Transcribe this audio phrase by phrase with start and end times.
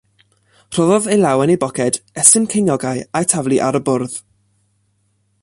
[0.77, 4.19] Rhoddodd ei law yn ei boced, estyn ceiniogau a'u taflu ar y bwrdd.